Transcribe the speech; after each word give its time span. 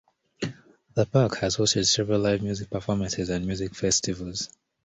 The 0.95 1.05
park 1.05 1.35
has 1.41 1.57
hosted 1.57 1.87
several 1.87 2.21
live 2.21 2.41
music 2.41 2.71
performances 2.71 3.29
and 3.29 3.45
music 3.45 3.75
festivals. 3.75 4.49